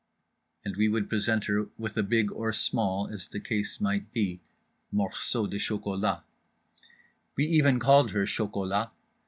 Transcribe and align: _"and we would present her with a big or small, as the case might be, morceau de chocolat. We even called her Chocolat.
_"and 0.65 0.77
we 0.77 0.89
would 0.89 1.07
present 1.07 1.45
her 1.45 1.67
with 1.77 1.95
a 1.95 2.01
big 2.01 2.31
or 2.31 2.51
small, 2.51 3.07
as 3.09 3.27
the 3.27 3.39
case 3.39 3.79
might 3.79 4.11
be, 4.11 4.41
morceau 4.91 5.45
de 5.45 5.59
chocolat. 5.59 6.21
We 7.35 7.45
even 7.45 7.77
called 7.77 8.09
her 8.09 8.25
Chocolat. 8.25 8.89